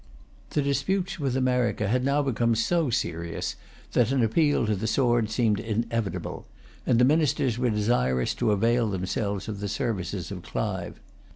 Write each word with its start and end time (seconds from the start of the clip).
The 0.49 0.63
disputes 0.63 1.19
with 1.19 1.37
America 1.37 1.87
had 1.87 2.03
now 2.03 2.23
become 2.23 2.55
so 2.55 2.89
serious 2.89 3.55
that 3.91 4.11
an 4.11 4.23
appeal 4.23 4.65
to 4.65 4.75
the 4.75 4.87
sword 4.87 5.29
seemed 5.29 5.59
inevitable; 5.59 6.47
and 6.87 6.97
the 6.97 7.05
Ministers 7.05 7.59
were 7.59 7.69
desirous 7.69 8.33
to 8.41 8.49
avail 8.49 8.89
themselves 8.89 9.47
of 9.47 9.59
the 9.59 9.69
services 9.69 10.31
of 10.31 10.41
Clive. 10.41 10.99